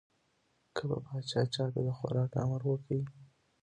[0.75, 2.99] که به پاچا چا ته د خوراک امر وکړ.